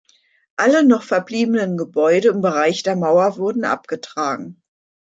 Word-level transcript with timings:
Alle 0.55 0.83
noch 0.83 1.03
verbliebenen 1.03 1.77
Gebäude 1.77 2.29
im 2.29 2.41
Bereich 2.41 2.81
der 2.81 2.95
Mauer 2.95 3.37
wurden 3.37 3.65
abgetragen. 3.65 4.63